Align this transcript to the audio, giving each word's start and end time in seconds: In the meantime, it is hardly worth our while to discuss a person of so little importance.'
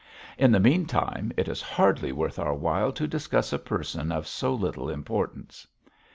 In 0.35 0.51
the 0.51 0.59
meantime, 0.59 1.31
it 1.37 1.47
is 1.47 1.61
hardly 1.61 2.11
worth 2.11 2.39
our 2.39 2.55
while 2.55 2.91
to 2.91 3.07
discuss 3.07 3.53
a 3.53 3.59
person 3.59 4.11
of 4.11 4.25
so 4.25 4.51
little 4.51 4.89
importance.' 4.89 5.67